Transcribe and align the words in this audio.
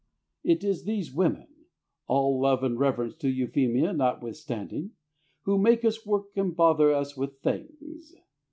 It 0.43 0.63
is 0.63 0.85
these 0.85 1.13
women 1.13 1.47
all 2.07 2.39
love 2.41 2.63
and 2.63 2.79
reverence 2.79 3.13
to 3.17 3.29
Euphemia 3.29 3.93
notwithstanding 3.93 4.93
who 5.43 5.59
make 5.59 5.85
us 5.85 6.07
work 6.07 6.35
and 6.35 6.55
bother 6.55 6.91
us 6.91 7.15
with 7.15 7.37
Things. 7.43 8.15